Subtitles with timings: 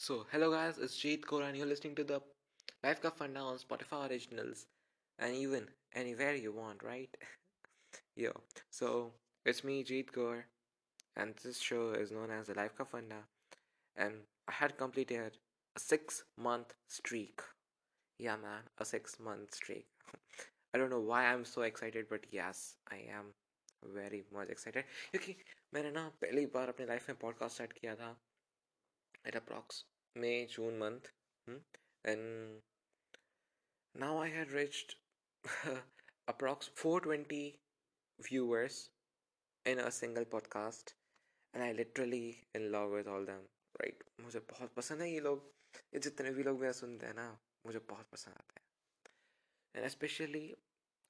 [0.00, 2.20] So, hello guys, it's Jeet Kaur and you're listening to the
[2.84, 4.66] Life Ka Funda on Spotify Originals
[5.18, 7.08] and even anywhere you want, right?
[8.14, 8.30] Yo,
[8.70, 9.12] so
[9.44, 10.42] it's me, Jeet Kaur,
[11.16, 13.24] and this show is known as the Life Ka Funda
[13.96, 14.14] and
[14.46, 15.38] I had completed
[15.76, 17.40] a six month streak.
[18.18, 19.86] Yeah, man, a six month streak.
[20.74, 23.32] I don't know why I'm so excited, but yes, I am
[23.94, 25.36] very much excited क्योंकि
[25.74, 28.16] मैंने ना पहली बार अपनी life में podcast start किया था
[29.25, 29.83] at approx
[30.15, 31.09] May June month,
[31.47, 31.57] hmm?
[32.05, 32.61] and
[33.95, 34.95] now I had reached
[36.27, 37.59] approx 420
[38.19, 38.89] viewers
[39.65, 40.93] in a single podcast,
[41.53, 43.47] and I literally in love with all them.
[43.79, 44.03] Right?
[44.21, 45.51] मुझे बहुत पसंद है ये लोग
[45.93, 47.27] ये जितने भी लोग मेरा सुनते हैं ना
[47.65, 50.43] मुझे बहुत पसंद आते हैं and specially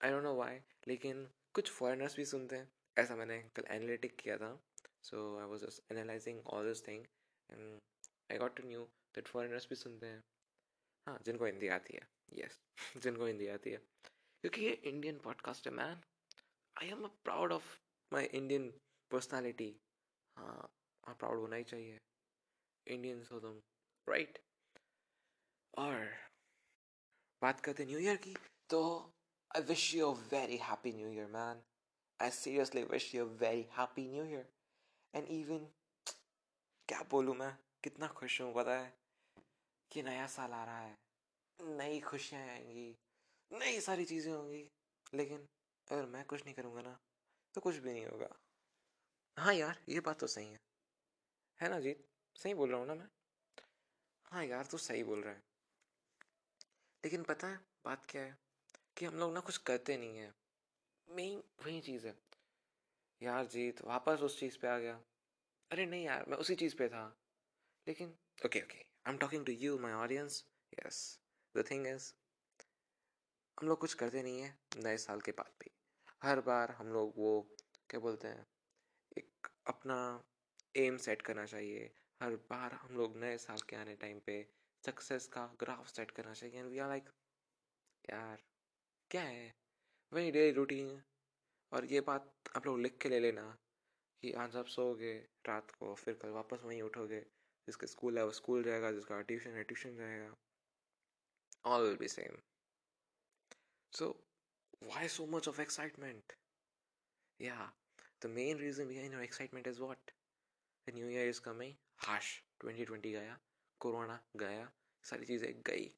[0.02, 4.38] I don't know why लेकिन कुछ फॉरेनर्स भी सुनते हैं ऐसा मैंने कल एनालिटिक किया
[4.43, 4.52] था
[5.09, 7.05] so I was analysing all this thing
[7.49, 7.82] and
[8.31, 8.84] I got to knew
[9.16, 10.23] that foreigners भी सुनते हैं।
[11.08, 12.60] हाँ जिनको हिंदी आती है। यस
[12.98, 13.77] जिनको हिंदी आती है।
[14.43, 16.01] क्योंकि ये इंडियन पॉडकास्ट है man
[16.76, 17.77] I am proud of
[18.13, 18.70] my Indian
[19.12, 19.76] personality
[20.37, 20.71] हाँ
[21.07, 21.99] हाँ प्राउड होना ही चाहिए।
[22.87, 23.62] इंडियंस हो तुम
[24.07, 24.40] राइट
[25.77, 26.05] और
[27.41, 28.35] बात करते न्यू ईयर की
[28.70, 28.79] तो
[29.55, 31.63] I wish you a very happy new year man
[32.20, 34.48] I seriously wish you a very happy new year
[35.13, 35.65] and even
[36.87, 37.57] क्या बोलूँ मैं?
[37.84, 38.93] कितना खुश हूँ, पता है,
[39.91, 40.98] कि नया साल आ रहा है।
[41.60, 42.98] नई खुशियाँ आएँगी,
[43.51, 44.71] नई सारी चीज़ें होंगी।
[45.13, 45.48] लेकिन
[45.91, 46.99] अगर मैं कुछ नहीं करूँगा ना
[47.54, 48.29] तो कुछ भी नहीं होगा।
[49.37, 50.59] हाँ यार, ये बात तो सही है।
[51.62, 52.07] है ना जीत?
[52.35, 53.07] सही बोल रहा हूँ ना मैं?
[54.26, 55.43] हाँ यार, तू सही बोल रहा है।
[57.04, 58.37] लेकिन पता है, बात क्या है,
[58.98, 60.35] कि हम लोग ना कुछ करते नहीं हैं।
[61.09, 62.15] मेन वही चीज़ है।
[63.21, 65.02] यार जीत, वापस उस चीज़ पे आ गया।
[65.72, 67.18] अरे नहीं यार, मैं उसी चीज़ पे था।
[67.88, 68.09] लेकिन
[68.46, 68.78] okay okay.
[68.78, 70.44] I am talking to you my audience
[70.74, 71.00] yes
[71.56, 72.12] the thing is
[73.57, 75.72] हम लोग कुछ करते नहीं है नए साल के बाद भी।
[76.24, 77.42] हर बार हम लोग वो,
[77.90, 78.46] क्या बोलते हैं,
[79.18, 79.97] एक अपना
[80.75, 84.36] एम सेट करना चाहिए। हर बार हम लोग नए साल के आने टाइम पे
[84.84, 87.09] सक्सेस का ग्राफ सेट करना चाहिए। एंड वी आर लाइक
[88.06, 88.44] यार,
[89.12, 89.53] क्या है?
[90.12, 91.02] वही डेली रूटीन
[91.72, 93.44] और ये बात आप लोग लिख के ले लेना
[94.24, 95.13] कि आज आप सोओगे
[95.48, 97.25] रात को, फिर कल वापस वहीं उठोगे।
[97.68, 100.36] जिसका स्कूल है, वो स्कूल जाएगा जिसका ट्यूशन है ट्यूशन जाएगा
[101.66, 102.38] all will be same
[103.94, 104.08] so
[104.84, 106.34] why so much of excitement
[107.40, 107.72] या
[108.22, 110.12] the main reason behind your excitement is what
[110.88, 113.40] the new year is coming hash twenty twenty गया
[113.82, 114.72] कोरोना गया,
[115.04, 115.92] सारी चीज़ें गई।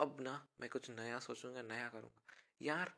[0.00, 2.92] अब ना मैं कुछ नया सोचूँगा, नया करूँगा। यार,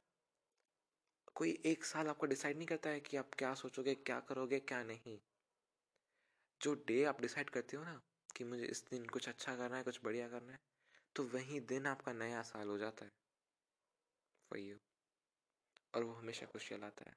[1.34, 4.82] कोई एक साल आपको डिसाइड नहीं करता है कि आप क्या सोचोगे, क्या करोगे, क्या
[4.82, 5.18] नहीं।
[6.66, 8.00] जो डे आप डिसाइड करते हो ना,
[8.36, 10.58] कि मुझे इस दिन कुछ अच्छा करना है, कुछ बढ़िया करना है
[11.16, 13.12] तो वही दिन आपका नया साल हो जाता है।
[14.62, 14.76] यू
[15.94, 17.16] और वो हमेशा खुशियाँ लाता है।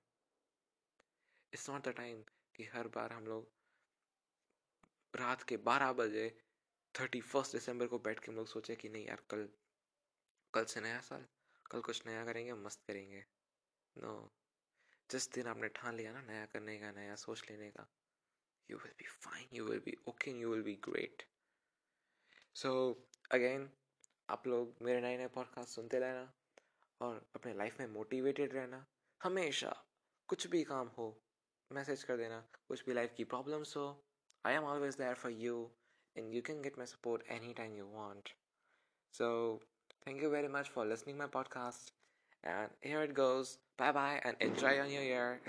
[1.54, 2.24] इट्स नॉट द टाइम
[2.56, 3.52] कि हर बार हम लोग
[5.16, 6.42] रात के बारह बजे
[7.00, 9.50] थर्टी फ़र्स्ट दिसंबर को बैठ के हम लोग सोचे कि नहीं यार, कल
[10.54, 11.26] कल से नया साल,
[11.72, 13.26] कल कुछ नया करेंगे, मस्त करेंगे।
[13.98, 15.12] No no.
[15.12, 17.88] जिस दिन आपने ठान लिया ना, नया करने का, नया सोच लेने का
[18.69, 21.27] you will be fine you will be okay you will be great
[22.63, 22.73] so
[23.39, 23.69] again
[24.31, 26.33] आप लोग मेरे नए नए पॉडकास्ट सुनते रहना
[27.01, 28.85] और अपने लाइफ में मोटिवेटेड रहना
[29.23, 29.75] हमेशा
[30.29, 31.09] कुछ भी काम हो
[31.71, 33.87] मैसेज कर देना कुछ भी लाइफ की प्रॉब्लम्स हो
[34.47, 35.57] I am always there for you
[36.17, 38.33] and you can get my support anytime you want.
[39.13, 39.61] So,
[40.05, 41.93] thank you very much for listening my podcast.
[42.45, 43.59] And here it goes.
[43.79, 45.41] Bye bye and enjoy your new year.